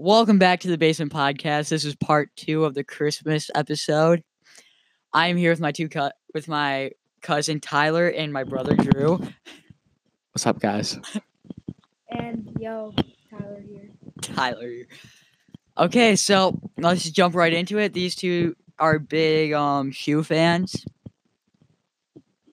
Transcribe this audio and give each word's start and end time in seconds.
Welcome 0.00 0.38
back 0.38 0.60
to 0.60 0.68
the 0.68 0.78
Basement 0.78 1.12
Podcast. 1.12 1.70
This 1.70 1.84
is 1.84 1.96
part 1.96 2.30
two 2.36 2.64
of 2.64 2.74
the 2.74 2.84
Christmas 2.84 3.50
episode. 3.52 4.22
I 5.12 5.26
am 5.26 5.36
here 5.36 5.50
with 5.50 5.58
my 5.58 5.72
two 5.72 5.88
cu- 5.88 6.10
with 6.32 6.46
my 6.46 6.92
cousin 7.20 7.58
Tyler 7.58 8.06
and 8.06 8.32
my 8.32 8.44
brother 8.44 8.76
Drew. 8.76 9.18
What's 10.30 10.46
up, 10.46 10.60
guys? 10.60 10.96
And 12.10 12.56
yo, 12.60 12.94
Tyler 13.28 13.60
here. 13.68 13.90
Tyler. 14.22 14.72
Okay, 15.76 16.14
so 16.14 16.60
let's 16.76 17.02
just 17.02 17.16
jump 17.16 17.34
right 17.34 17.52
into 17.52 17.78
it. 17.78 17.92
These 17.92 18.14
two 18.14 18.54
are 18.78 19.00
big 19.00 19.52
um 19.52 19.90
shoe 19.90 20.22
fans, 20.22 20.86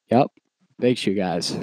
Yep, 0.09 0.31
big 0.79 0.97
shoe 0.97 1.13
guys. 1.13 1.55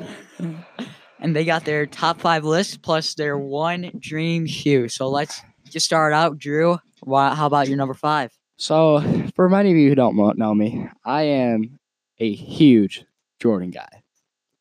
and 1.19 1.35
they 1.35 1.45
got 1.45 1.65
their 1.65 1.87
top 1.87 2.21
five 2.21 2.45
list 2.45 2.83
plus 2.83 3.15
their 3.15 3.37
one 3.37 3.91
dream 3.99 4.47
shoe. 4.47 4.89
So 4.89 5.09
let's 5.09 5.43
just 5.73 5.87
start 5.87 6.13
out, 6.13 6.39
Drew. 6.39 6.79
Wha 7.03 7.35
how 7.35 7.47
about 7.47 7.69
your 7.69 7.77
number 7.77 7.95
five? 7.95 8.33
So, 8.59 9.01
for 9.35 9.49
many 9.49 9.73
of 9.73 9.77
you 9.77 9.89
who 9.89 9.95
don't 9.95 10.39
know 10.39 10.55
me, 10.55 10.87
I 11.05 11.23
am 11.23 11.79
a 12.19 12.33
huge 12.33 13.05
Jordan 13.41 13.71
guy, 13.71 14.03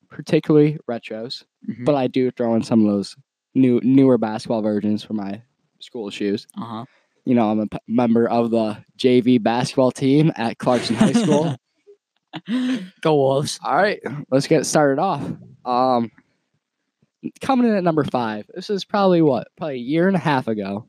particularly 0.09 0.79
retros. 0.89 1.43
Mhm. 1.69 1.85
But 1.85 1.95
I 1.95 2.07
do 2.07 2.31
throw 2.31 2.55
in 2.55 2.63
some 2.63 2.83
of 2.85 2.91
those 2.91 3.15
new 3.53 3.79
newer 3.83 4.17
basketball 4.17 4.61
versions 4.61 5.03
for 5.03 5.13
my 5.13 5.41
school 5.79 6.09
shoes. 6.09 6.47
Uh 6.57 6.65
huh. 6.65 6.85
You 7.25 7.35
know, 7.35 7.51
I'm 7.51 7.59
a 7.59 7.67
p- 7.67 7.77
member 7.87 8.27
of 8.27 8.49
the 8.49 8.77
JV 8.97 9.37
basketball 9.37 9.91
team 9.91 10.31
at 10.35 10.57
Clarkson 10.57 10.95
High 10.95 11.13
School. 11.13 11.55
Go 13.01 13.15
Wolves. 13.15 13.59
All 13.63 13.75
right, 13.75 13.99
let's 14.31 14.47
get 14.47 14.65
started 14.65 14.99
off. 14.99 15.21
Um, 15.65 16.09
coming 17.41 17.67
in 17.67 17.75
at 17.75 17.83
number 17.83 18.03
five. 18.05 18.45
This 18.55 18.69
is 18.69 18.85
probably 18.85 19.21
what, 19.21 19.47
probably 19.57 19.75
a 19.75 19.79
year 19.79 20.07
and 20.07 20.15
a 20.15 20.19
half 20.19 20.47
ago. 20.47 20.87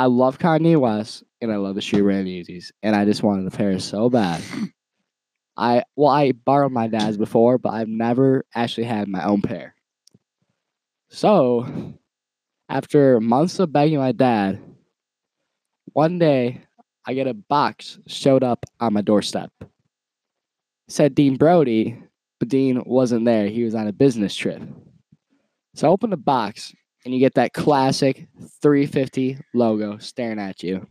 I 0.00 0.06
love 0.06 0.38
Kanye 0.38 0.78
West 0.78 1.24
and 1.42 1.52
I 1.52 1.56
love 1.56 1.74
the 1.74 1.82
shoe 1.82 2.02
brand 2.02 2.26
Yeezys, 2.26 2.72
and 2.82 2.96
I 2.96 3.04
just 3.04 3.22
wanted 3.22 3.46
a 3.46 3.54
pair 3.54 3.78
so 3.78 4.08
bad. 4.08 4.42
I 5.58 5.84
well, 5.94 6.08
I 6.08 6.32
borrowed 6.32 6.72
my 6.72 6.86
dad's 6.86 7.18
before, 7.18 7.58
but 7.58 7.74
I've 7.74 7.86
never 7.86 8.46
actually 8.54 8.84
had 8.84 9.08
my 9.08 9.22
own 9.22 9.42
pair. 9.42 9.74
So, 11.10 11.92
after 12.70 13.20
months 13.20 13.58
of 13.58 13.74
begging 13.74 13.98
my 13.98 14.12
dad, 14.12 14.58
one 15.92 16.18
day 16.18 16.62
I 17.06 17.12
get 17.12 17.26
a 17.26 17.34
box 17.34 17.98
showed 18.06 18.42
up 18.42 18.64
on 18.80 18.94
my 18.94 19.02
doorstep 19.02 19.52
said 20.88 21.14
Dean 21.14 21.36
Brody, 21.36 22.02
but 22.38 22.48
Dean 22.48 22.82
wasn't 22.86 23.26
there. 23.26 23.48
He 23.48 23.64
was 23.64 23.74
on 23.74 23.86
a 23.86 23.92
business 23.92 24.34
trip. 24.34 24.62
So 25.74 25.88
I 25.88 25.90
open 25.90 26.08
the 26.08 26.16
box 26.16 26.74
and 27.04 27.14
you 27.14 27.20
get 27.20 27.34
that 27.34 27.52
classic 27.52 28.28
350 28.62 29.38
logo 29.54 29.98
staring 29.98 30.38
at 30.38 30.62
you. 30.62 30.86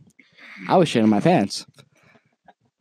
I 0.68 0.76
was 0.76 0.88
shitting 0.88 1.08
my 1.08 1.20
pants. 1.20 1.66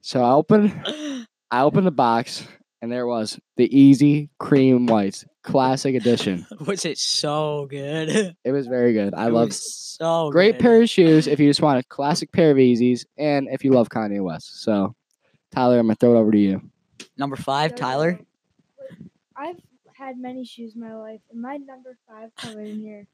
So 0.01 0.23
I 0.23 0.31
open 0.31 1.27
I 1.51 1.61
opened 1.61 1.87
the 1.87 1.91
box 1.91 2.47
and 2.81 2.91
there 2.91 3.07
was 3.07 3.39
the 3.57 3.67
Yeezy 3.69 4.29
Cream 4.39 4.87
Whites 4.87 5.25
Classic 5.43 5.95
Edition. 5.95 6.45
Was 6.65 6.85
it 6.85 6.97
so 6.97 7.67
good? 7.69 8.35
It 8.43 8.51
was 8.51 8.67
very 8.67 8.93
good. 8.93 9.13
I 9.13 9.27
love 9.27 9.53
so 9.53 10.31
great 10.31 10.53
good. 10.53 10.61
pair 10.61 10.81
of 10.81 10.89
shoes 10.89 11.27
if 11.27 11.39
you 11.39 11.49
just 11.49 11.61
want 11.61 11.79
a 11.79 11.83
classic 11.87 12.31
pair 12.31 12.51
of 12.51 12.57
Yeezys 12.57 13.05
and 13.17 13.47
if 13.51 13.63
you 13.63 13.71
love 13.71 13.89
Kanye 13.89 14.23
West. 14.23 14.63
So 14.63 14.95
Tyler, 15.51 15.79
I'm 15.79 15.87
gonna 15.87 15.95
throw 15.95 16.15
it 16.15 16.19
over 16.19 16.31
to 16.31 16.37
you. 16.37 16.61
Number 17.17 17.35
five, 17.35 17.75
Tyler. 17.75 18.19
I've 19.35 19.57
had 19.93 20.17
many 20.17 20.45
shoes 20.45 20.75
in 20.75 20.81
my 20.81 20.95
life, 20.95 21.21
and 21.31 21.41
my 21.41 21.57
number 21.57 21.97
five 22.07 22.29
coming 22.37 22.67
in 22.67 22.79
here 22.79 23.07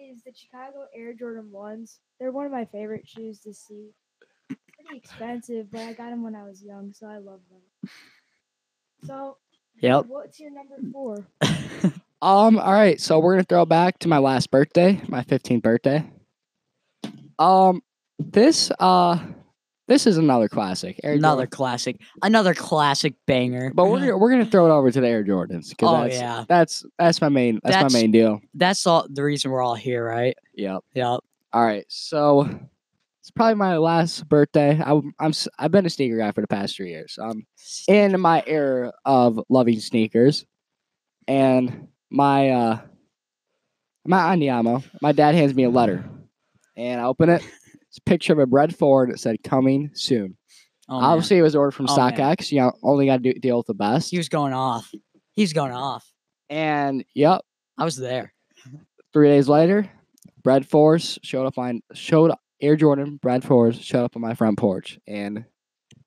is 0.00 0.22
the 0.22 0.32
Chicago 0.34 0.86
Air 0.94 1.14
Jordan 1.14 1.50
ones. 1.50 2.00
They're 2.18 2.32
one 2.32 2.46
of 2.46 2.52
my 2.52 2.64
favorite 2.66 3.06
shoes 3.08 3.40
to 3.40 3.52
see. 3.52 3.90
Pretty 4.48 4.96
expensive, 5.04 5.70
but 5.70 5.80
I 5.82 5.92
got 5.92 6.10
them 6.10 6.22
when 6.22 6.34
I 6.34 6.44
was 6.44 6.62
young, 6.62 6.92
so 6.92 7.06
I 7.06 7.18
love 7.18 7.40
them. 7.50 7.90
So, 9.04 9.36
Yep. 9.80 10.06
what's 10.08 10.40
your 10.40 10.50
number 10.50 10.76
four? 10.92 11.26
Um, 12.22 12.58
all 12.58 12.72
right, 12.72 12.98
so 12.98 13.18
we're 13.18 13.34
gonna 13.34 13.44
throw 13.44 13.66
back 13.66 13.98
to 14.00 14.08
my 14.08 14.16
last 14.18 14.50
birthday, 14.50 15.00
my 15.06 15.22
15th 15.22 15.62
birthday. 15.62 16.02
Um, 17.38 17.82
this 18.18 18.72
uh, 18.80 19.18
this 19.88 20.06
is 20.06 20.18
another 20.18 20.48
classic, 20.48 20.98
Air 21.04 21.12
Another 21.12 21.42
Jordan. 21.42 21.50
classic. 21.50 22.00
Another 22.22 22.54
classic 22.54 23.14
banger. 23.26 23.72
but 23.74 23.86
we're 23.86 24.00
gonna, 24.00 24.18
we're 24.18 24.30
gonna 24.30 24.44
throw 24.46 24.66
it 24.66 24.70
over 24.76 24.90
to 24.90 25.00
the 25.00 25.06
Air 25.08 25.22
Jordans 25.24 25.74
Oh, 25.82 26.02
that's, 26.02 26.14
yeah. 26.16 26.44
that's 26.48 26.84
that's 26.98 27.20
my 27.20 27.28
main 27.28 27.60
that's, 27.62 27.76
That's- 27.76 27.92
my 27.92 28.00
main 28.00 28.10
deal. 28.10 28.40
That's 28.54 28.86
all 28.86 29.06
the 29.08 29.22
reason 29.22 29.50
we're 29.50 29.62
all 29.62 29.74
here, 29.76 30.04
right? 30.04 30.36
Yep. 30.54 30.84
Yep. 30.94 31.20
All 31.52 31.64
right, 31.64 31.84
so 31.88 32.48
it's 33.20 33.30
probably 33.30 33.54
my 33.54 33.76
last 33.78 34.28
birthday. 34.28 34.78
I, 34.84 35.00
I'm 35.20 35.32
I've 35.58 35.70
been 35.70 35.86
a 35.86 35.90
sneaker 35.90 36.18
guy 36.18 36.32
for 36.32 36.40
the 36.42 36.46
past 36.48 36.76
three 36.76 36.90
years. 36.90 37.18
Um, 37.22 37.46
in 37.88 38.20
my 38.20 38.42
era 38.46 38.92
of 39.04 39.40
loving 39.48 39.80
sneakers, 39.80 40.44
and 41.26 41.88
my 42.10 42.50
uh, 42.50 42.80
my 44.04 44.36
Andiamo, 44.36 44.82
my 45.00 45.12
dad 45.12 45.34
hands 45.34 45.54
me 45.54 45.64
a 45.64 45.70
letter, 45.70 46.04
and 46.76 47.00
I 47.00 47.04
open 47.04 47.30
it. 47.30 47.42
It's 47.96 48.02
a 48.06 48.10
picture 48.10 48.34
of 48.34 48.38
a 48.38 48.46
bread 48.46 48.76
forward. 48.76 49.08
It 49.08 49.18
said 49.18 49.42
"coming 49.42 49.90
soon." 49.94 50.36
Oh, 50.86 51.00
man. 51.00 51.10
Obviously, 51.10 51.38
it 51.38 51.42
was 51.42 51.56
ordered 51.56 51.70
from 51.72 51.86
Oh, 51.88 51.96
man. 51.96 52.12
StockX. 52.12 52.52
You 52.52 52.60
know, 52.60 52.72
only 52.82 53.06
got 53.06 53.22
to 53.22 53.32
deal 53.32 53.56
with 53.56 53.66
the 53.66 53.74
best. 53.74 54.10
he 54.10 54.18
was 54.18 54.28
going 54.28 54.52
off. 54.52 54.92
He 55.32 55.42
was 55.42 55.54
going 55.54 55.72
off. 55.72 56.04
And 56.50 57.04
yep, 57.14 57.40
I 57.78 57.84
was 57.84 57.96
there. 57.96 58.34
three 59.14 59.28
days 59.28 59.48
later, 59.48 59.90
Bred 60.44 60.66
Fours 60.68 61.18
showed 61.22 61.46
up 61.46 61.56
on 61.56 61.80
showed 61.94 62.32
Air 62.60 62.76
Jordan 62.76 63.16
Bred 63.16 63.44
Fours 63.44 63.80
showed 63.80 64.04
up 64.04 64.14
on 64.14 64.20
my 64.22 64.34
front 64.34 64.58
porch, 64.58 64.98
and 65.06 65.46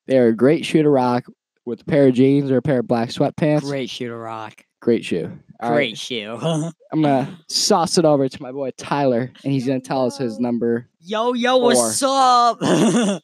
they're 0.05 0.27
a 0.27 0.35
great 0.35 0.63
shoe 0.65 0.83
to 0.83 0.89
rock 0.89 1.25
with 1.65 1.81
a 1.81 1.85
pair 1.85 2.07
of 2.07 2.13
jeans 2.13 2.51
or 2.51 2.57
a 2.57 2.61
pair 2.61 2.79
of 2.79 2.87
black 2.87 3.09
sweatpants. 3.09 3.61
Great 3.61 3.89
shoe 3.89 4.07
to 4.09 4.15
rock. 4.15 4.63
Great 4.81 5.03
shoe. 5.03 5.31
All 5.59 5.71
Great 5.71 5.89
right, 5.91 5.97
shoe. 5.97 6.37
I'm 6.91 7.01
gonna 7.01 7.37
sauce 7.49 7.97
it 7.97 8.05
over 8.05 8.29
to 8.29 8.41
my 8.41 8.51
boy 8.51 8.71
Tyler, 8.77 9.31
and 9.43 9.53
he's 9.53 9.65
gonna 9.67 9.79
tell 9.81 10.05
us 10.05 10.17
his 10.17 10.39
number. 10.39 10.87
yo, 11.01 11.33
yo, 11.33 11.57
what's 11.57 12.01
up? 12.03 12.59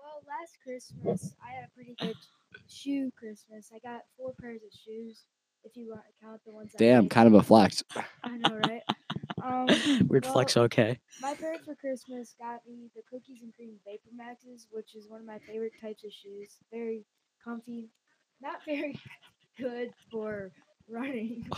Well, 0.00 0.22
last 0.26 0.58
Christmas 0.64 1.34
I 1.44 1.52
had 1.54 1.64
a 1.64 1.74
pretty 1.74 1.94
good 2.00 2.16
shoe 2.68 3.10
Christmas. 3.18 3.70
I 3.74 3.78
got 3.78 4.02
four 4.16 4.32
pairs 4.40 4.60
of 4.62 4.72
shoes. 4.72 5.22
If 5.64 5.76
you 5.76 5.90
want 5.90 6.02
to 6.02 6.24
count 6.24 6.40
the 6.46 6.52
ones. 6.52 6.70
I 6.74 6.78
Damn, 6.78 7.04
made. 7.04 7.10
kind 7.10 7.26
of 7.28 7.34
a 7.34 7.42
flex. 7.42 7.82
I 8.24 8.36
know, 8.38 8.56
right? 8.66 8.82
Um, 9.40 9.68
Weird 10.08 10.26
flex, 10.26 10.56
okay. 10.56 10.98
My 11.22 11.32
parents 11.32 11.64
for 11.64 11.76
Christmas 11.76 12.34
got 12.40 12.60
me 12.68 12.90
the 12.96 13.02
cookies 13.08 13.40
and 13.42 13.54
cream 13.54 13.74
Vapor 13.86 14.10
Maxes, 14.14 14.66
which 14.72 14.96
is 14.96 15.08
one 15.08 15.20
of 15.20 15.26
my 15.26 15.38
favorite 15.38 15.74
types 15.80 16.02
of 16.02 16.10
shoes. 16.10 16.56
Very 16.72 17.04
comfy, 17.44 17.88
not 18.42 18.64
very 18.66 18.98
good 19.56 19.92
for 20.10 20.50
running, 20.90 21.48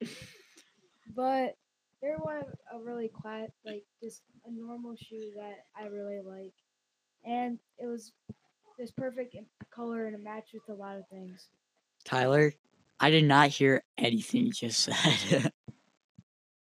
but 1.14 1.56
they're 2.00 2.18
one 2.18 2.38
of 2.38 2.46
a 2.74 2.84
really 2.84 3.08
quiet, 3.08 3.52
like 3.64 3.84
just 4.02 4.22
a 4.46 4.50
normal 4.50 4.94
shoe 4.96 5.32
that 5.36 5.64
I 5.76 5.86
really 5.88 6.20
like, 6.24 6.54
and 7.24 7.58
it 7.78 7.86
was 7.86 8.12
this 8.78 8.90
perfect 8.90 9.34
in 9.34 9.44
color 9.70 10.06
and 10.06 10.14
a 10.14 10.18
match 10.18 10.50
with 10.54 10.62
a 10.68 10.80
lot 10.80 10.96
of 10.96 11.02
things. 11.08 11.48
Tyler, 12.04 12.52
I 13.00 13.10
did 13.10 13.24
not 13.24 13.50
hear 13.50 13.82
anything 13.96 14.46
you 14.46 14.52
just 14.52 14.80
said. 14.80 15.52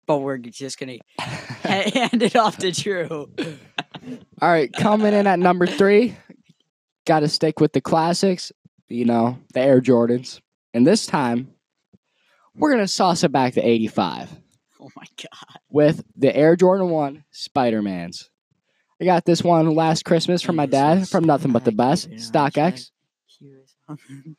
but 0.07 0.19
we're 0.19 0.39
just 0.39 0.79
going 0.79 1.01
to 1.19 1.69
hand 1.69 2.23
it 2.23 2.37
off 2.37 2.59
to 2.59 2.71
Drew. 2.71 3.31
All 4.41 4.49
right, 4.51 4.73
coming 4.73 5.15
in 5.15 5.27
at 5.27 5.39
number 5.39 5.67
three, 5.67 6.17
got 7.07 7.21
to 7.21 7.29
stick 7.29 7.61
with 7.61 7.73
the 7.73 7.81
classics, 7.81 8.53
you 8.89 9.05
know, 9.05 9.39
the 9.53 9.61
Air 9.61 9.81
Jordans. 9.81 10.41
And 10.75 10.87
this 10.87 11.07
time, 11.07 11.54
we're 12.57 12.71
going 12.71 12.83
to 12.83 12.89
sauce 12.89 13.25
it 13.25 13.33
back 13.33 13.55
to 13.55 13.61
85 13.67 14.31
Oh 14.81 14.91
my 14.97 15.05
god. 15.17 15.61
with 15.71 16.05
the 16.17 16.35
Air 16.35 16.57
Jordan 16.57 16.91
1 16.91 17.25
Spider 17.31 17.81
Mans. 17.83 18.31
I 19.01 19.05
got 19.05 19.25
this 19.25 19.43
one 19.43 19.75
last 19.75 20.05
Christmas 20.05 20.41
from 20.43 20.57
my 20.57 20.67
dad 20.67 21.09
from 21.09 21.25
Nothing 21.25 21.53
But 21.53 21.65
the 21.65 21.73
Best, 21.73 22.11
StockX. 22.11 22.91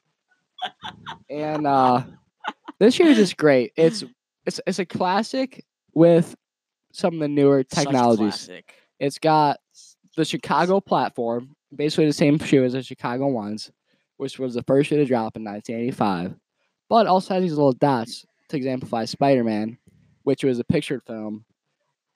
And 1.29 1.67
uh, 1.67 2.03
this 2.79 2.95
shoe 2.95 3.05
is 3.05 3.17
just 3.17 3.37
great. 3.37 3.73
It's, 3.75 4.03
it's, 4.45 4.59
it's 4.65 4.79
a 4.79 4.85
classic 4.85 5.63
with 5.93 6.35
some 6.91 7.15
of 7.15 7.19
the 7.19 7.27
newer 7.27 7.63
technologies. 7.63 8.49
It's 8.99 9.19
got 9.19 9.59
the 10.15 10.25
Chicago 10.25 10.79
platform, 10.79 11.55
basically 11.75 12.05
the 12.07 12.13
same 12.13 12.39
shoe 12.39 12.63
as 12.63 12.73
the 12.73 12.81
Chicago 12.81 13.27
ones, 13.27 13.71
which 14.17 14.39
was 14.39 14.53
the 14.55 14.63
first 14.63 14.89
shoe 14.89 14.95
to 14.97 15.05
drop 15.05 15.35
in 15.35 15.43
1985, 15.43 16.35
but 16.89 17.07
also 17.07 17.33
has 17.33 17.43
these 17.43 17.53
little 17.53 17.73
dots 17.73 18.25
to 18.49 18.57
exemplify 18.57 19.05
Spider-Man, 19.05 19.77
which 20.23 20.43
was 20.43 20.59
a 20.59 20.63
pictured 20.63 21.01
film 21.03 21.45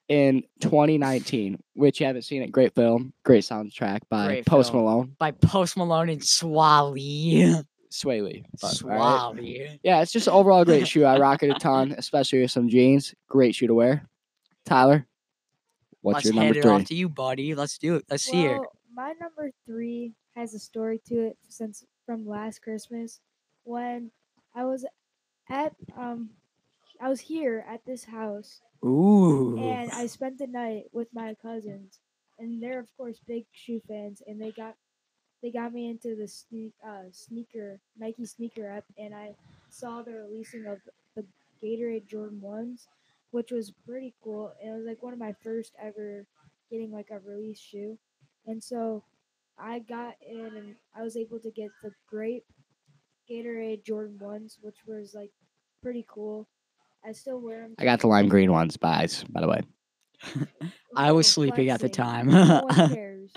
in 0.07 0.43
2019, 0.61 1.59
which 1.73 1.99
you 1.99 2.05
haven't 2.05 2.23
seen 2.23 2.41
it. 2.41 2.51
Great 2.51 2.73
film, 2.75 3.13
great 3.23 3.43
soundtrack 3.43 4.01
by 4.09 4.27
Great 4.27 4.45
Post 4.45 4.71
film. 4.71 4.83
Malone, 4.83 5.15
By 5.19 5.31
Post 5.31 5.77
Malone 5.77 6.09
and 6.09 6.23
Swally. 6.23 7.63
Swae 7.91 8.23
Lee. 8.23 8.43
but, 8.61 8.83
all 8.83 8.89
right. 8.89 9.33
Swally. 9.35 9.79
Yeah, 9.81 10.01
it's 10.01 10.11
just 10.11 10.27
an 10.27 10.33
overall 10.33 10.63
great 10.63 10.87
shoe. 10.87 11.05
I 11.05 11.17
rock 11.17 11.41
it 11.41 11.49
a 11.49 11.55
ton, 11.55 11.91
especially 11.97 12.41
with 12.41 12.51
some 12.51 12.69
jeans. 12.69 13.15
Great 13.27 13.55
shoe 13.55 13.65
to 13.67 13.73
wear. 13.73 14.07
Tyler, 14.65 15.07
What's 16.01 16.17
Let's 16.17 16.25
your 16.27 16.33
hand 16.35 16.45
number 16.55 16.59
it 16.59 16.61
three? 16.61 16.71
off 16.71 16.85
to 16.85 16.95
you, 16.95 17.09
buddy. 17.09 17.55
Let's 17.55 17.77
do 17.77 17.95
it. 17.95 18.05
Let's 18.09 18.23
see 18.23 18.45
it. 18.45 18.51
Well, 18.59 18.71
my 18.93 19.13
number 19.19 19.51
three 19.65 20.13
has 20.35 20.53
a 20.53 20.59
story 20.59 21.01
to 21.07 21.15
it 21.27 21.37
since 21.49 21.83
from 22.05 22.25
last 22.27 22.61
Christmas 22.61 23.19
when 23.63 24.11
I 24.59 24.65
was 24.65 24.85
at 25.49 25.73
um 25.97 26.31
I 26.99 27.07
was 27.07 27.21
here 27.21 27.65
at 27.67 27.85
this 27.85 28.03
house 28.03 28.59
Ooh. 28.85 29.57
and 29.57 29.89
I 29.91 30.05
spent 30.07 30.37
the 30.37 30.47
night 30.47 30.85
with 30.91 31.07
my 31.13 31.33
cousins 31.41 31.99
and 32.39 32.61
they're 32.61 32.79
of 32.79 32.89
course 32.97 33.21
big 33.25 33.45
shoe 33.53 33.81
fans 33.87 34.21
and 34.27 34.41
they 34.41 34.51
got 34.51 34.75
they 35.41 35.51
got 35.51 35.71
me 35.71 35.89
into 35.89 36.17
the 36.17 36.27
sneak, 36.27 36.73
uh, 36.85 37.07
sneaker 37.11 37.79
Nike 37.97 38.25
sneaker 38.25 38.67
app 38.69 38.83
and 38.97 39.15
I 39.15 39.33
saw 39.69 40.01
the 40.01 40.11
releasing 40.11 40.65
of 40.65 40.79
the 41.15 41.23
Gatorade 41.63 42.07
Jordan 42.07 42.41
ones, 42.41 42.87
which 43.31 43.51
was 43.51 43.71
pretty 43.85 44.13
cool. 44.23 44.51
And 44.61 44.73
it 44.73 44.77
was 44.77 44.85
like 44.85 45.03
one 45.03 45.13
of 45.13 45.19
my 45.19 45.33
first 45.43 45.73
ever 45.81 46.25
getting 46.69 46.91
like 46.91 47.07
a 47.11 47.19
release 47.19 47.59
shoe, 47.59 47.97
and 48.45 48.63
so 48.63 49.03
I 49.57 49.79
got 49.79 50.15
in 50.27 50.51
and 50.55 50.75
I 50.95 51.03
was 51.03 51.17
able 51.17 51.39
to 51.39 51.51
get 51.51 51.69
the 51.83 51.91
grape 52.09 52.45
Gatorade 53.29 53.83
Jordan 53.85 54.17
ones, 54.19 54.57
which 54.61 54.77
was 54.87 55.13
like 55.13 55.31
pretty 55.83 56.05
cool. 56.09 56.47
I 57.05 57.11
still 57.13 57.39
wear 57.39 57.61
them. 57.61 57.75
I 57.79 57.83
got 57.85 57.99
the 58.01 58.07
lime 58.07 58.27
green 58.27 58.51
ones, 58.51 58.75
guys. 58.77 59.23
By 59.29 59.41
the 59.41 59.47
way, 59.47 59.61
I 60.95 61.11
was 61.11 61.31
sleeping 61.31 61.69
at 61.69 61.79
the 61.79 61.89
time. 61.89 62.27
no 62.27 62.61
one 62.69 62.93
cares. 62.93 63.31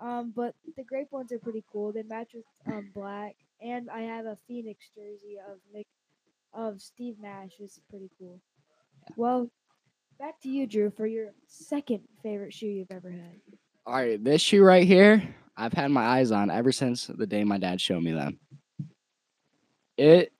Um, 0.00 0.32
but 0.34 0.54
the 0.76 0.84
grape 0.84 1.08
ones 1.10 1.32
are 1.32 1.38
pretty 1.38 1.64
cool. 1.72 1.92
They 1.92 2.02
match 2.02 2.30
with 2.34 2.44
um 2.66 2.90
black, 2.94 3.34
and 3.60 3.88
I 3.90 4.00
have 4.02 4.26
a 4.26 4.36
Phoenix 4.46 4.88
jersey 4.94 5.36
of 5.50 5.58
Nick, 5.74 5.86
of 6.52 6.80
Steve 6.80 7.16
Nash. 7.20 7.52
It's 7.58 7.80
pretty 7.90 8.10
cool. 8.18 8.40
Well, 9.16 9.50
back 10.18 10.40
to 10.42 10.48
you, 10.48 10.66
Drew, 10.66 10.90
for 10.90 11.06
your 11.06 11.30
second 11.46 12.00
favorite 12.22 12.52
shoe 12.52 12.66
you've 12.66 12.90
ever 12.90 13.10
had. 13.10 13.40
all 13.86 13.94
right, 13.94 14.22
this 14.22 14.40
shoe 14.42 14.62
right 14.62 14.86
here, 14.86 15.22
I've 15.56 15.72
had 15.72 15.90
my 15.90 16.04
eyes 16.04 16.30
on 16.30 16.50
ever 16.50 16.70
since 16.72 17.06
the 17.06 17.26
day 17.26 17.42
my 17.42 17.58
dad 17.58 17.80
showed 17.80 18.02
me 18.02 18.12
them. 18.12 18.38
It 19.96 20.32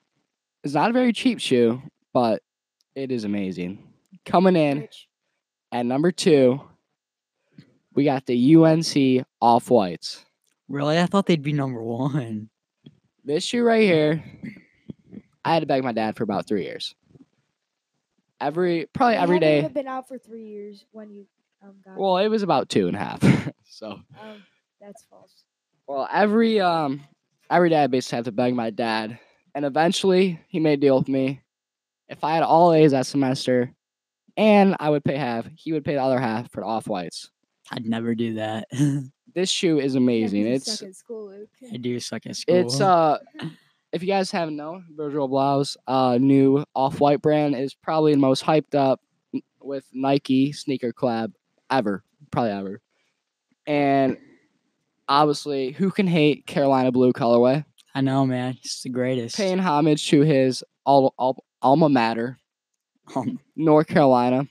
is 0.63 0.73
not 0.73 0.89
a 0.89 0.93
very 0.93 1.13
cheap 1.13 1.39
shoe, 1.39 1.81
but 2.13 2.41
it 2.95 3.11
is 3.11 3.23
amazing. 3.23 3.87
Coming 4.25 4.55
in 4.55 4.87
at 5.71 5.85
number 5.85 6.11
two, 6.11 6.61
we 7.93 8.03
got 8.05 8.25
the 8.25 8.55
UNC 8.55 9.25
off 9.41 9.69
whites. 9.69 10.23
really? 10.67 10.97
I 10.99 11.05
thought 11.05 11.25
they'd 11.25 11.41
be 11.41 11.53
number 11.53 11.81
one. 11.83 12.49
This 13.25 13.43
shoe 13.43 13.63
right 13.63 13.83
here, 13.83 14.23
I 15.45 15.53
had 15.53 15.59
to 15.61 15.65
beg 15.65 15.83
my 15.83 15.91
dad 15.93 16.15
for 16.17 16.23
about 16.23 16.47
three 16.47 16.63
years. 16.63 16.95
Every 18.41 18.87
probably 18.93 19.15
every 19.15 19.39
day. 19.39 19.59
every 19.59 19.61
haven't 19.61 19.73
day. 19.73 19.81
even 19.81 19.83
been 19.85 19.87
out 19.87 20.07
for 20.07 20.17
three 20.17 20.43
years 20.45 20.85
when 20.91 21.11
you 21.11 21.25
um 21.63 21.75
got. 21.85 21.97
Well, 21.97 22.17
it 22.17 22.27
was 22.27 22.43
about 22.43 22.67
two 22.67 22.87
and 22.87 22.95
a 22.97 22.99
half. 22.99 23.21
so 23.63 23.91
um, 23.91 24.43
that's 24.81 25.03
false. 25.09 25.43
well, 25.87 26.07
every 26.11 26.59
um 26.59 27.01
every 27.49 27.69
day 27.69 27.83
I 27.83 27.87
basically 27.87 28.17
had 28.17 28.25
to 28.25 28.31
beg 28.33 28.53
my 28.53 28.69
dad, 28.69 29.17
and 29.55 29.65
eventually 29.65 30.39
he 30.47 30.59
made 30.59 30.79
a 30.79 30.81
deal 30.81 30.97
with 30.97 31.07
me. 31.07 31.41
If 32.09 32.23
I 32.23 32.33
had 32.33 32.43
all 32.43 32.73
A's 32.73 32.91
that 32.91 33.05
semester, 33.05 33.73
and 34.37 34.75
I 34.79 34.89
would 34.89 35.03
pay 35.03 35.15
half, 35.17 35.47
he 35.55 35.73
would 35.73 35.85
pay 35.85 35.95
the 35.95 36.01
other 36.03 36.19
half 36.19 36.51
for 36.51 36.61
the 36.61 36.67
off 36.67 36.87
whites. 36.87 37.29
I'd 37.71 37.85
never 37.85 38.15
do 38.15 38.35
that. 38.35 38.67
This 39.35 39.49
shoe 39.49 39.79
is 39.79 39.95
amazing. 39.95 40.41
you 40.41 40.47
It's 40.53 40.77
suck 40.77 40.89
at 40.89 40.95
school, 40.95 41.31
Luke. 41.31 41.49
I 41.73 41.77
do 41.77 41.99
suck 41.99 42.27
at 42.27 42.35
school. 42.35 42.55
It's 42.55 42.79
uh 42.79 43.17
if 43.91 44.01
you 44.01 44.07
guys 44.07 44.29
haven't 44.29 44.55
known, 44.55 44.85
Virgil 44.95 45.27
Abloh's 45.27 45.75
uh 45.87 46.19
new 46.21 46.63
off-white 46.75 47.21
brand 47.21 47.55
is 47.55 47.73
probably 47.73 48.13
the 48.13 48.19
most 48.19 48.43
hyped 48.43 48.75
up 48.75 49.01
with 49.59 49.85
Nike 49.91 50.51
sneaker 50.51 50.93
collab 50.93 51.31
ever, 51.71 52.03
probably 52.29 52.51
ever. 52.51 52.81
And 53.65 54.17
obviously, 55.09 55.71
who 55.71 55.89
can 55.89 56.05
hate 56.05 56.45
Carolina 56.45 56.91
blue 56.91 57.11
colorway? 57.11 57.65
I 57.95 58.01
know, 58.01 58.25
man. 58.25 58.53
He's 58.61 58.81
the 58.81 58.89
greatest. 58.89 59.37
Paying 59.37 59.59
homage 59.59 60.07
to 60.09 60.21
his 60.21 60.63
al- 60.87 61.13
al- 61.19 61.43
alma 61.61 61.89
mater, 61.89 62.37
Um, 63.15 63.39
North 63.55 63.87
Carolina. 63.87 64.47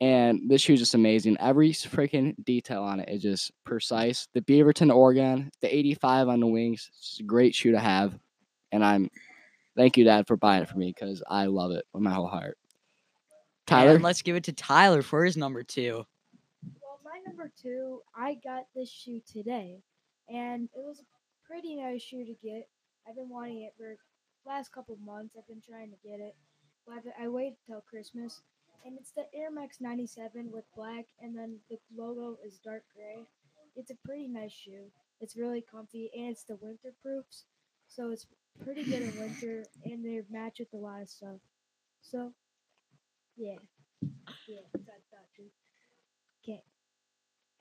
And 0.00 0.50
this 0.50 0.60
shoe's 0.60 0.80
just 0.80 0.94
amazing. 0.94 1.38
Every 1.40 1.70
freaking 1.70 2.34
detail 2.44 2.82
on 2.82 3.00
it 3.00 3.08
is 3.08 3.22
just 3.22 3.50
precise. 3.64 4.28
The 4.34 4.42
Beaverton 4.42 4.94
Oregon, 4.94 5.50
the 5.62 5.74
85 5.74 6.28
on 6.28 6.40
the 6.40 6.46
wings, 6.46 6.90
it's 6.90 7.00
just 7.08 7.20
a 7.20 7.24
great 7.24 7.54
shoe 7.54 7.72
to 7.72 7.78
have. 7.78 8.18
And 8.72 8.84
I'm 8.84 9.10
thank 9.74 9.96
you, 9.96 10.04
Dad, 10.04 10.26
for 10.26 10.36
buying 10.36 10.62
it 10.64 10.68
for 10.68 10.76
me 10.76 10.92
because 10.94 11.22
I 11.30 11.46
love 11.46 11.70
it 11.70 11.86
with 11.94 12.02
my 12.02 12.12
whole 12.12 12.26
heart. 12.26 12.58
Tyler, 13.66 13.94
and 13.94 14.04
let's 14.04 14.20
give 14.22 14.36
it 14.36 14.44
to 14.44 14.52
Tyler 14.52 15.00
for 15.00 15.24
his 15.24 15.36
number 15.36 15.62
two. 15.62 16.04
Well, 16.82 17.00
my 17.02 17.18
number 17.26 17.50
two, 17.60 18.00
I 18.14 18.34
got 18.44 18.66
this 18.74 18.90
shoe 18.90 19.20
today, 19.26 19.80
and 20.28 20.68
it 20.76 20.84
was 20.84 21.00
a 21.00 21.04
pretty 21.46 21.76
nice 21.76 22.02
shoe 22.02 22.24
to 22.24 22.34
get. 22.42 22.68
I've 23.08 23.16
been 23.16 23.28
wanting 23.28 23.62
it 23.62 23.74
for 23.76 23.96
the 24.44 24.48
last 24.48 24.72
couple 24.72 24.96
months. 24.96 25.36
I've 25.36 25.46
been 25.46 25.62
trying 25.62 25.90
to 25.90 26.08
get 26.08 26.20
it, 26.20 26.36
but 26.86 27.06
I've- 27.18 27.28
waited 27.28 27.58
till 27.66 27.80
Christmas, 27.82 28.42
and 28.84 28.98
it's 28.98 29.12
the 29.12 29.32
Air 29.34 29.50
Max 29.50 29.80
97 29.80 30.50
with 30.50 30.64
black, 30.74 31.06
and 31.20 31.36
then 31.36 31.60
the 31.68 31.78
logo 31.94 32.36
is 32.42 32.58
dark 32.58 32.84
gray. 32.94 33.26
It's 33.74 33.90
a 33.90 33.96
pretty 33.96 34.28
nice 34.28 34.52
shoe. 34.52 34.90
It's 35.20 35.36
really 35.36 35.62
comfy, 35.62 36.10
and 36.14 36.30
it's 36.30 36.44
the 36.44 36.56
winter 36.56 36.92
proofs, 37.02 37.44
so 37.88 38.10
it's 38.10 38.26
pretty 38.60 38.84
good 38.84 39.02
in 39.02 39.18
winter, 39.18 39.64
and 39.84 40.04
they 40.04 40.22
match 40.28 40.58
with 40.58 40.72
a 40.72 40.76
lot 40.76 41.02
of 41.02 41.08
stuff. 41.08 41.40
So, 42.00 42.34
yeah, 43.36 43.58
yeah, 44.46 44.60
that's 44.72 45.08
that. 45.10 45.26
Okay. 46.42 46.62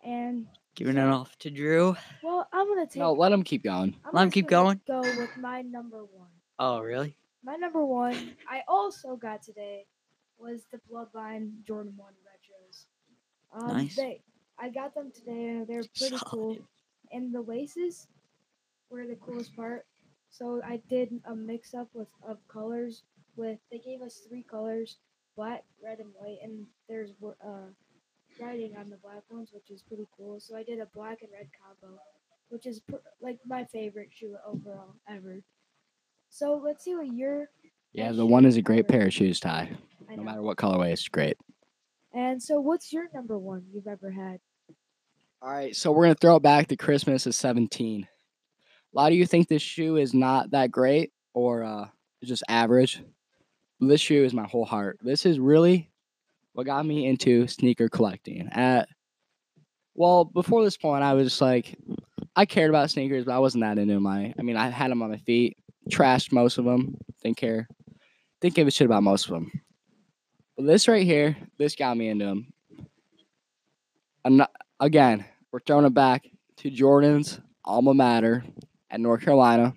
And 0.02 0.48
Giving 0.76 0.98
it 0.98 1.08
off 1.08 1.38
to 1.40 1.50
Drew. 1.50 1.96
well, 2.22 2.48
I'm 2.52 2.68
gonna 2.68 2.86
take. 2.86 2.98
no, 2.98 3.14
let 3.14 3.32
him 3.32 3.44
keep 3.44 3.64
going. 3.64 3.96
I'm 4.04 4.12
let 4.14 4.24
him 4.24 4.32
keep 4.32 4.48
gonna 4.48 4.80
Go 4.86 5.02
with 5.02 5.38
my 5.38 5.62
number 5.62 6.00
one. 6.04 6.28
Oh, 6.60 6.80
really? 6.82 7.16
My 7.44 7.56
number 7.56 7.86
one, 7.86 8.34
I 8.50 8.62
also 8.68 9.16
got 9.16 9.42
today, 9.42 9.86
was 10.38 10.64
the 10.72 10.80
Bloodline 10.92 11.64
Jordan 11.66 11.94
One 11.96 12.14
retros. 12.14 12.86
Um, 13.54 13.78
Nice. 13.78 13.96
They, 13.96 14.22
I 14.60 14.70
got 14.70 14.94
them 14.96 15.12
today. 15.14 15.32
And 15.50 15.68
they're 15.68 15.84
pretty 15.98 16.18
cool, 16.26 16.58
and 17.12 17.34
the 17.34 17.42
laces 17.42 18.08
were 18.90 19.06
the 19.08 19.16
coolest 19.16 19.56
part. 19.56 19.86
So 20.30 20.62
I 20.66 20.82
did 20.90 21.10
a 21.26 21.36
mix 21.36 21.74
up 21.74 21.88
with 21.94 22.08
of 22.28 22.38
colors. 22.50 23.04
With 23.38 23.60
they 23.72 23.78
gave 23.80 24.02
us 24.02 24.22
three 24.28 24.44
colors: 24.44 24.98
black, 25.38 25.64
red, 25.82 26.00
and 26.00 26.10
white. 26.18 26.40
And 26.44 26.66
there's 26.90 27.12
wo- 27.20 27.36
uh, 27.46 27.70
writing 28.40 28.76
on 28.78 28.90
the 28.90 28.98
black 28.98 29.24
ones, 29.30 29.50
which 29.54 29.70
is 29.70 29.82
pretty 29.82 30.08
cool. 30.18 30.40
So 30.40 30.56
I 30.56 30.64
did 30.64 30.80
a 30.80 30.88
black 30.94 31.22
and 31.22 31.32
red 31.32 31.50
combo, 31.60 32.00
which 32.50 32.66
is 32.66 32.80
pr- 32.80 32.96
like 33.22 33.40
my 33.46 33.66
favorite 33.66 34.10
shoe 34.12 34.36
overall 34.48 34.96
ever. 35.10 35.42
So 36.30 36.62
let's 36.64 36.84
see 36.84 36.96
what 36.96 37.14
your 37.14 37.50
Yeah, 37.94 38.12
the 38.12 38.26
one 38.26 38.46
is 38.46 38.58
a 38.58 38.62
great 38.62 38.88
pair 38.88 39.08
of 39.08 39.14
shoes, 39.14 39.40
Ty. 39.40 39.72
No 40.10 40.24
matter 40.24 40.42
what 40.42 40.58
colorway, 40.58 40.92
it's 40.92 41.08
great. 41.08 41.38
And 42.14 42.42
so, 42.42 42.62
what's 42.62 42.94
your 42.94 43.08
number 43.14 43.38
one 43.38 43.64
you've 43.74 43.88
ever 43.88 44.12
had? 44.12 44.40
All 45.42 45.52
right, 45.52 45.76
so 45.76 45.92
we're 45.92 46.04
gonna 46.04 46.16
throw 46.16 46.38
it 46.38 46.44
back 46.44 46.68
to 46.68 46.78
Christmas 46.78 47.26
of 47.26 47.36
17. 47.36 48.04
A 48.04 48.98
lot 48.98 49.12
of 49.12 49.18
you 49.18 49.26
think 49.26 49.48
this 49.48 49.62
shoe 49.62 49.98
is 49.98 50.14
not 50.14 50.52
that 50.52 50.72
great 50.72 51.12
or 51.34 51.64
uh, 51.64 51.88
just 52.24 52.44
average. 52.48 53.04
This 53.82 54.00
shoe 54.00 54.24
is 54.24 54.34
my 54.34 54.46
whole 54.48 54.66
heart. 54.66 54.98
This 55.02 55.26
is 55.26 55.38
really 55.38 55.92
what 56.56 56.66
got 56.66 56.86
me 56.86 57.06
into 57.06 57.48
sneaker 57.48 57.90
collecting. 57.90 58.48
At 58.52 58.88
well, 59.94 60.24
before 60.24 60.64
this 60.64 60.78
point, 60.78 61.04
I 61.04 61.14
was 61.14 61.28
just 61.28 61.42
like, 61.42 61.78
I 62.36 62.46
cared 62.46 62.70
about 62.70 62.90
sneakers, 62.90 63.26
but 63.26 63.34
I 63.34 63.40
wasn't 63.40 63.64
that 63.64 63.78
into 63.78 64.00
my. 64.00 64.34
I 64.40 64.42
mean, 64.42 64.56
I 64.56 64.70
had 64.70 64.90
them 64.90 65.02
on 65.02 65.12
my 65.12 65.18
feet, 65.18 65.58
trashed 65.92 66.32
most 66.32 66.58
of 66.58 66.66
them, 66.66 66.98
didn't 67.22 67.38
care, 67.38 67.68
didn't 68.40 68.56
give 68.56 68.68
a 68.68 68.72
shit 68.72 68.86
about 68.86 69.04
most 69.04 69.26
of 69.26 69.34
them. 69.34 69.52
But 70.56 70.66
this 70.66 70.88
right 70.88 71.06
here, 71.06 71.36
this 71.58 71.76
got 71.76 71.98
me 71.98 72.08
into 72.08 72.26
them. 72.26 72.54
Ano- 74.24 74.48
again, 74.80 75.26
we're 75.52 75.60
throwing 75.60 75.86
it 75.86 75.94
back 75.94 76.26
to 76.58 76.70
Jordan's 76.70 77.42
alma 77.66 77.94
mater 77.94 78.46
at 78.90 79.02
North 79.02 79.22
Carolina. 79.22 79.74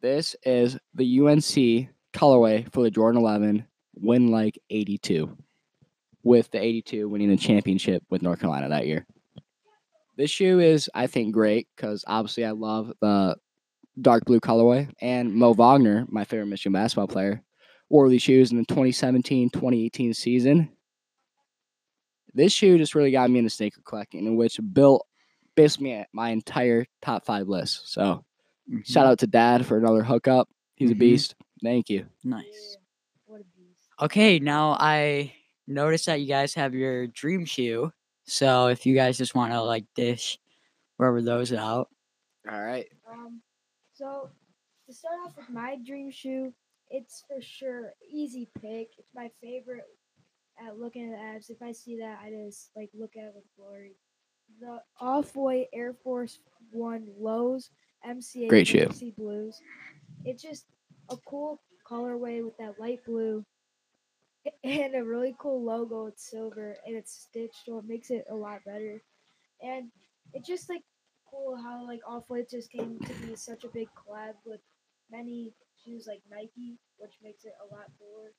This 0.00 0.34
is 0.44 0.78
the 0.94 1.20
UNC 1.20 1.88
colorway 2.14 2.72
for 2.72 2.82
the 2.82 2.90
Jordan 2.90 3.20
11 3.20 3.66
win 3.96 4.30
like 4.30 4.58
82, 4.70 5.36
with 6.22 6.50
the 6.50 6.62
82 6.62 7.08
winning 7.08 7.28
the 7.30 7.36
championship 7.36 8.02
with 8.10 8.22
North 8.22 8.40
Carolina 8.40 8.68
that 8.68 8.86
year. 8.86 9.06
This 10.16 10.30
shoe 10.30 10.60
is, 10.60 10.88
I 10.94 11.06
think, 11.06 11.32
great 11.34 11.68
because 11.76 12.04
obviously 12.06 12.44
I 12.44 12.52
love 12.52 12.92
the 13.00 13.36
dark 14.00 14.24
blue 14.24 14.40
colorway. 14.40 14.90
And 15.00 15.34
Mo 15.34 15.52
Wagner, 15.52 16.06
my 16.08 16.24
favorite 16.24 16.46
Michigan 16.46 16.72
basketball 16.72 17.08
player, 17.08 17.42
wore 17.90 18.08
these 18.08 18.22
shoes 18.22 18.50
in 18.50 18.58
the 18.58 18.64
2017 18.64 19.50
2018 19.50 20.14
season 20.14 20.70
this 22.34 22.52
shoe 22.52 22.76
just 22.76 22.94
really 22.94 23.10
got 23.10 23.30
me 23.30 23.38
into 23.38 23.48
sneaker 23.48 23.80
collecting, 23.86 24.26
in 24.26 24.36
which 24.36 24.60
built 24.72 25.06
basically 25.54 26.04
my 26.12 26.28
entire 26.30 26.84
top 27.00 27.24
five 27.24 27.48
list. 27.48 27.90
So 27.90 28.24
shout 28.84 29.06
out 29.06 29.18
to 29.20 29.26
Dad 29.26 29.64
for 29.64 29.78
another 29.78 30.02
hookup. 30.02 30.48
He's 30.74 30.90
a 30.90 30.94
Mhm. 30.94 30.98
beast. 30.98 31.34
Thank 31.62 31.88
you. 31.88 32.06
Nice. 32.22 32.76
Okay, 34.00 34.38
now 34.38 34.76
I 34.78 35.32
noticed 35.66 36.06
that 36.06 36.20
you 36.20 36.26
guys 36.26 36.52
have 36.54 36.74
your 36.74 37.06
dream 37.06 37.44
shoe. 37.44 37.92
So 38.24 38.66
if 38.66 38.84
you 38.84 38.94
guys 38.94 39.16
just 39.16 39.34
want 39.34 39.52
to 39.52 39.62
like 39.62 39.84
dish 39.94 40.38
wherever 40.96 41.22
those 41.22 41.52
out. 41.52 41.88
All 42.50 42.62
right. 42.62 42.86
Um, 43.10 43.40
so 43.94 44.28
to 44.86 44.94
start 44.94 45.14
off 45.24 45.36
with 45.36 45.48
my 45.48 45.78
dream 45.84 46.10
shoe, 46.10 46.52
it's 46.90 47.24
for 47.26 47.40
sure 47.40 47.92
easy 48.08 48.48
pick. 48.60 48.90
It's 48.98 49.12
my 49.14 49.30
favorite 49.42 49.84
at 50.64 50.78
looking 50.78 51.12
at 51.12 51.18
the 51.18 51.24
abs. 51.24 51.50
If 51.50 51.62
I 51.62 51.72
see 51.72 51.98
that, 51.98 52.18
I 52.22 52.30
just 52.30 52.70
like 52.76 52.90
look 52.92 53.16
at 53.16 53.24
it 53.24 53.32
with 53.34 53.44
glory. 53.56 53.96
The 54.60 54.80
off-white 55.00 55.66
Air 55.72 55.94
Force 56.04 56.38
One 56.70 57.08
lows 57.18 57.70
MCA 58.06 58.48
Great 58.48 58.66
shoe. 58.66 58.88
Blues. 59.16 59.60
It's 60.24 60.42
just 60.42 60.66
a 61.08 61.16
cool 61.26 61.60
colorway 61.88 62.44
with 62.44 62.56
that 62.58 62.78
light 62.78 63.00
blue 63.06 63.44
and 64.64 64.94
a 64.94 65.04
really 65.04 65.34
cool 65.38 65.64
logo. 65.64 66.06
It's 66.06 66.30
silver 66.30 66.76
and 66.86 66.96
it's 66.96 67.12
stitched, 67.12 67.64
so 67.64 67.78
it 67.78 67.84
makes 67.86 68.10
it 68.10 68.24
a 68.30 68.34
lot 68.34 68.60
better. 68.64 69.02
And 69.62 69.88
it's 70.32 70.46
just 70.46 70.68
like 70.68 70.82
cool 71.30 71.56
how 71.56 71.86
like 71.86 72.00
Off 72.06 72.24
White 72.28 72.50
just 72.50 72.70
came 72.70 72.98
to 73.00 73.14
be 73.26 73.34
such 73.36 73.64
a 73.64 73.68
big 73.68 73.88
collab 73.96 74.34
with 74.44 74.60
many 75.10 75.52
shoes 75.84 76.06
like 76.06 76.22
Nike, 76.30 76.78
which 76.98 77.14
makes 77.22 77.44
it 77.44 77.54
a 77.62 77.74
lot 77.74 77.86
cooler 77.98 78.32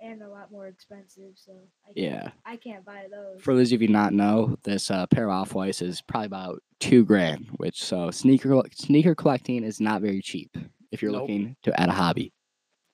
and 0.00 0.22
a 0.22 0.28
lot 0.28 0.50
more 0.50 0.66
expensive. 0.66 1.32
So 1.36 1.52
I 1.84 1.92
can't, 1.92 1.96
Yeah. 1.96 2.30
I 2.44 2.56
can't 2.56 2.84
buy 2.84 3.06
those. 3.10 3.40
For 3.42 3.54
those 3.54 3.72
of 3.72 3.80
you 3.80 3.88
not 3.88 4.12
know, 4.12 4.56
this 4.64 4.90
uh, 4.90 5.06
pair 5.06 5.24
of 5.24 5.30
off 5.30 5.54
whites 5.54 5.82
is 5.82 6.02
probably 6.02 6.26
about 6.26 6.62
two 6.80 7.04
grand. 7.04 7.46
Which 7.56 7.82
so 7.82 8.10
sneaker 8.10 8.60
sneaker 8.72 9.14
collecting 9.14 9.62
is 9.64 9.80
not 9.80 10.02
very 10.02 10.20
cheap 10.20 10.56
if 10.90 11.00
you're 11.02 11.12
Nope. 11.12 11.22
looking 11.22 11.56
to 11.62 11.80
add 11.80 11.88
a 11.88 11.92
hobby. 11.92 12.32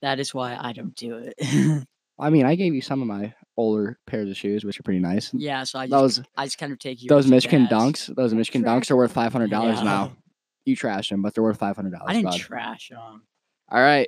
That 0.03 0.21
is 0.21 0.33
why 0.35 0.57
I 0.59 0.73
don't 0.73 0.95
do 0.95 1.17
it. 1.37 1.87
I 2.21 2.31
mean, 2.31 2.47
I 2.47 2.55
gave 2.55 2.75
you 2.75 2.81
some 2.83 3.01
of 3.03 3.09
my 3.09 3.33
older 3.57 3.99
pairs 4.07 4.31
of 4.31 4.37
shoes, 4.37 4.65
which 4.65 4.79
are 4.79 4.83
pretty 4.83 5.01
nice. 5.01 5.33
yeah, 5.35 5.65
so 5.65 5.79
I 5.79 5.87
just 5.87 5.91
Those 5.91 6.23
I 6.37 6.45
just 6.47 6.59
kind 6.59 6.73
of 6.73 6.79
take 6.79 7.03
you. 7.03 7.09
those 7.09 7.27
Michigan 7.27 7.67
dunks, 7.67 8.15
those 8.15 8.33
Michigan 8.35 8.63
trash 8.63 8.83
dunks 8.85 8.91
are 8.91 8.97
worth 8.97 9.13
five 9.13 9.33
hundred 9.33 9.51
dollars 9.51 9.79
Yeah. 9.79 9.85
now. 9.85 10.13
You 10.67 10.77
trash 10.77 11.09
them, 11.09 11.23
but 11.23 11.35
they're 11.35 11.43
worth 11.43 11.57
five 11.59 11.75
hundred 11.75 11.93
dollars. 11.93 12.07
I 12.09 12.13
didn't 12.13 12.35
trash 12.35 12.91
them. 12.91 13.23
All 13.71 13.81
right. 13.81 14.07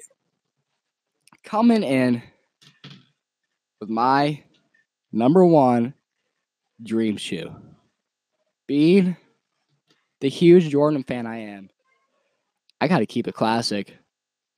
Coming 1.44 1.82
in 1.82 2.22
with 3.80 3.88
my 3.88 4.42
number 5.12 5.44
one 5.44 5.94
dream 6.82 7.16
shoe. 7.16 7.50
Being 8.68 9.16
the 10.20 10.28
huge 10.28 10.68
Jordan 10.68 11.02
fan 11.04 11.26
I 11.26 11.38
am, 11.38 11.70
I 12.80 12.86
got 12.86 12.98
to 12.98 13.06
keep 13.06 13.26
it 13.26 13.34
classic. 13.34 13.96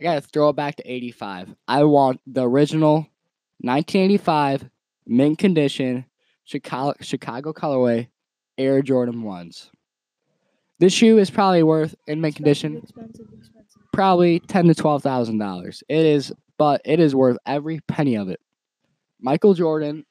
I 0.00 0.04
got 0.04 0.14
to 0.16 0.20
throw 0.20 0.48
it 0.50 0.56
back 0.56 0.76
to 0.76 0.90
85. 0.90 1.54
I 1.68 1.84
want 1.84 2.20
the 2.26 2.42
original 2.46 3.06
1985 3.60 4.68
mint 5.06 5.38
condition 5.38 6.04
Chicago, 6.44 6.94
Chicago 7.00 7.52
colorway 7.52 8.08
Air 8.58 8.82
Jordan 8.82 9.22
1s. 9.22 9.70
This 10.80 10.92
shoe 10.92 11.18
is 11.18 11.30
probably 11.30 11.62
worth 11.62 11.94
in 12.06 12.20
mint 12.20 12.36
condition 12.36 12.76
Expensive, 12.76 13.26
expensive. 13.38 13.82
probably 13.92 14.40
ten 14.40 14.66
to 14.66 14.74
twelve 14.74 15.02
thousand 15.02 15.38
dollars. 15.38 15.82
It 15.88 16.04
is, 16.04 16.32
but 16.58 16.80
it 16.84 17.00
is 17.00 17.14
worth 17.14 17.38
every 17.46 17.80
penny 17.88 18.16
of 18.16 18.28
it. 18.28 18.40
Michael 19.20 19.54
Jordan 19.54 20.04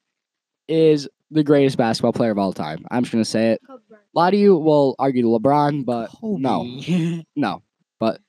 is 0.66 1.08
the 1.30 1.44
greatest 1.44 1.76
basketball 1.76 2.12
player 2.12 2.30
of 2.30 2.38
all 2.38 2.52
time. 2.52 2.84
I'm 2.90 3.02
just 3.04 3.12
gonna 3.12 3.24
say 3.24 3.52
it. 3.52 3.60
A 3.68 3.78
lot 4.14 4.32
of 4.34 4.40
you 4.40 4.56
will 4.56 4.96
argue 4.98 5.26
LeBron, 5.26 5.84
but 5.84 6.10
no, 6.22 6.64
no. 7.36 7.62
But 8.00 8.20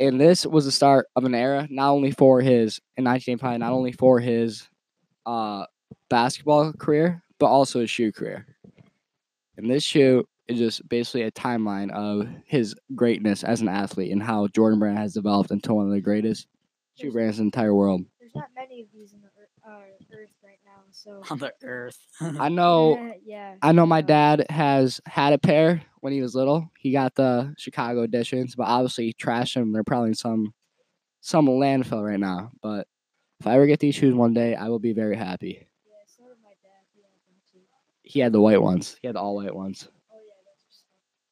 and 0.00 0.20
this 0.20 0.46
was 0.46 0.64
the 0.64 0.72
start 0.72 1.06
of 1.16 1.24
an 1.24 1.34
era, 1.34 1.66
not 1.70 1.90
only 1.90 2.10
for 2.10 2.40
his 2.40 2.80
in 2.96 3.04
1985, 3.04 3.60
not 3.60 3.72
only 3.72 3.92
for 3.92 4.20
his 4.20 4.68
uh 5.26 5.64
basketball 6.08 6.72
career, 6.72 7.22
but 7.38 7.46
also 7.46 7.80
his 7.80 7.90
shoe 7.90 8.12
career. 8.12 8.46
And 9.56 9.70
this 9.70 9.82
shoe 9.82 10.26
is 10.46 10.58
just 10.58 10.88
basically 10.88 11.22
a 11.22 11.30
timeline 11.30 11.90
of 11.90 12.28
his 12.46 12.74
greatness 12.94 13.44
as 13.44 13.60
an 13.60 13.68
athlete 13.68 14.12
and 14.12 14.22
how 14.22 14.46
Jordan 14.48 14.78
Brand 14.78 14.98
has 14.98 15.14
developed 15.14 15.50
into 15.50 15.74
one 15.74 15.86
of 15.86 15.92
the 15.92 16.00
greatest 16.00 16.46
shoe 16.98 17.12
brands 17.12 17.38
in 17.38 17.44
the 17.44 17.48
entire 17.48 17.74
world. 17.74 18.02
There's 18.18 18.34
not 18.34 18.48
many 18.54 18.80
of 18.80 18.88
these 18.94 19.12
in 19.12 19.20
the 19.20 19.28
uh, 19.68 19.80
earth 20.12 20.30
right 20.42 20.58
now, 20.64 20.82
so. 20.90 21.22
on 21.30 21.38
the 21.38 21.52
earth. 21.62 21.98
I 22.20 22.48
know 22.48 23.12
yeah. 23.24 23.56
I 23.60 23.72
know 23.72 23.86
my 23.86 24.00
dad 24.00 24.46
has 24.50 25.00
had 25.06 25.32
a 25.32 25.38
pair 25.38 25.82
when 26.00 26.12
he 26.12 26.22
was 26.22 26.34
little. 26.34 26.70
He 26.78 26.92
got 26.92 27.14
the 27.14 27.54
Chicago 27.58 28.02
editions, 28.02 28.54
but 28.54 28.64
obviously 28.64 29.06
he 29.06 29.12
trashed 29.12 29.54
them. 29.54 29.72
They're 29.72 29.84
probably 29.84 30.10
in 30.10 30.14
some 30.14 30.54
some 31.20 31.46
landfill 31.46 32.06
right 32.06 32.20
now. 32.20 32.52
But 32.62 32.86
if 33.40 33.46
I 33.46 33.54
ever 33.54 33.66
get 33.66 33.80
these 33.80 33.94
shoes 33.94 34.14
one 34.14 34.34
day, 34.34 34.54
I 34.54 34.68
will 34.68 34.78
be 34.78 34.92
very 34.92 35.16
happy. 35.16 35.66
Yeah, 35.86 35.94
so 36.06 36.24
did 36.24 36.36
my 36.42 36.50
dad. 36.62 36.84
He 36.94 37.02
had 37.02 37.12
them 37.26 37.36
too. 37.52 37.60
He 38.02 38.20
had 38.20 38.32
the 38.32 38.40
white 38.40 38.62
ones. 38.62 38.96
He 39.02 39.06
had 39.08 39.16
the 39.16 39.20
all 39.20 39.36
white 39.36 39.54
ones. 39.54 39.88
Oh 40.10 40.16
yeah, 40.16 40.32
that's 40.46 40.64
just. 40.64 40.84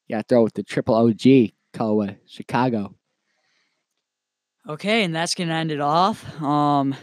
Yeah, 0.08 0.22
throw 0.28 0.42
with 0.42 0.54
the 0.54 0.62
triple 0.62 0.94
OG 0.94 1.52
colorway, 1.72 2.18
Chicago. 2.26 2.94
Okay, 4.68 5.04
and 5.04 5.14
that's 5.14 5.34
gonna 5.34 5.54
end 5.54 5.70
it 5.70 5.80
off. 5.80 6.42
Um, 6.42 6.94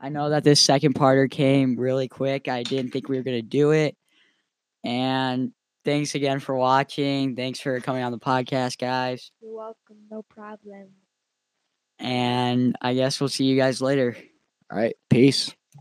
I 0.00 0.08
know 0.08 0.30
that 0.30 0.44
this 0.44 0.60
second 0.60 0.94
parter 0.94 1.30
came 1.30 1.76
really 1.76 2.08
quick. 2.08 2.48
I 2.48 2.62
didn't 2.62 2.90
think 2.90 3.08
we 3.08 3.16
were 3.16 3.22
gonna 3.22 3.42
do 3.42 3.72
it, 3.72 3.96
and 4.82 5.52
thanks 5.84 6.14
again 6.14 6.40
for 6.40 6.54
watching. 6.54 7.36
Thanks 7.36 7.60
for 7.60 7.78
coming 7.80 8.02
on 8.02 8.12
the 8.12 8.18
podcast, 8.18 8.78
guys. 8.78 9.30
You're 9.42 9.54
welcome. 9.54 9.96
No 10.10 10.22
problem. 10.22 10.88
And 11.98 12.76
I 12.80 12.94
guess 12.94 13.20
we'll 13.20 13.28
see 13.28 13.44
you 13.44 13.56
guys 13.56 13.82
later. 13.82 14.16
All 14.70 14.78
right, 14.78 14.96
peace. 15.10 15.54